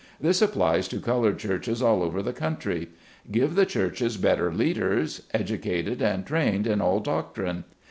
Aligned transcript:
This 0.19 0.41
applies 0.41 0.87
to 0.87 0.99
colored 0.99 1.37
churches 1.37 1.79
all 1.79 2.01
over 2.01 2.23
the 2.23 2.33
country. 2.33 2.89
Give 3.31 3.53
the 3.53 3.67
churches 3.67 4.17
better 4.17 4.51
leaders, 4.51 5.27
educated 5.31 6.01
and 6.01 6.25
trained 6.25 6.65
in 6.65 6.81
all 6.81 7.01
doctrine. 7.01 7.65